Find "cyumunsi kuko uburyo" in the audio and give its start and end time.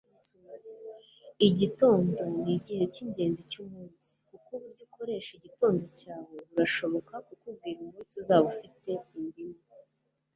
3.51-4.83